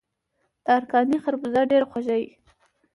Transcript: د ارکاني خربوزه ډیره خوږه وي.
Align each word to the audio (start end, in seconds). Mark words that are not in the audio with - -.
د 0.63 0.65
ارکاني 0.77 1.17
خربوزه 1.23 1.61
ډیره 1.71 1.85
خوږه 1.89 2.15
وي. 2.19 2.29